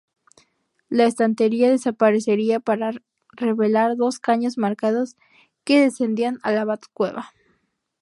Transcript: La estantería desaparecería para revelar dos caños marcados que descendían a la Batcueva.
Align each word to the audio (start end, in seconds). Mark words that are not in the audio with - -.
La 0.89 1.05
estantería 1.05 1.69
desaparecería 1.69 2.59
para 2.59 2.91
revelar 3.33 3.97
dos 3.97 4.17
caños 4.17 4.57
marcados 4.57 5.15
que 5.63 5.79
descendían 5.79 6.39
a 6.41 6.51
la 6.51 6.65
Batcueva. 6.65 7.29